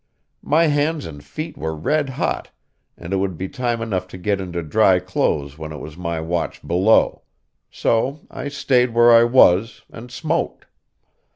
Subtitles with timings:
[0.41, 2.49] My hands and feet were red hot,
[2.97, 6.19] and it would be time enough to get into dry clothes when it was my
[6.19, 7.21] watch below;
[7.69, 10.65] so I stayed where I was, and smoked.